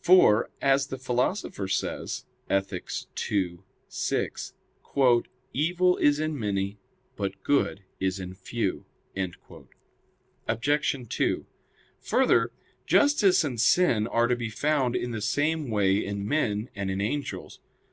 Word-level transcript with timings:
For, 0.00 0.50
as 0.60 0.88
the 0.88 0.98
Philosopher 0.98 1.68
says 1.68 2.24
(Ethic. 2.50 2.88
ii, 3.30 3.60
6): 3.86 4.52
"Evil 5.52 5.96
is 5.98 6.18
in 6.18 6.36
many, 6.36 6.80
but 7.14 7.40
good 7.44 7.84
is 8.00 8.18
in 8.18 8.34
few." 8.34 8.86
Obj. 10.48 11.08
2: 11.08 11.46
Further, 12.00 12.50
justice 12.86 13.44
and 13.44 13.60
sin 13.60 14.08
are 14.08 14.26
to 14.26 14.34
be 14.34 14.50
found 14.50 14.96
in 14.96 15.12
the 15.12 15.20
same 15.20 15.70
way 15.70 16.04
in 16.04 16.26
men 16.26 16.70
and 16.74 16.90
in 16.90 17.00
angels. 17.00 17.60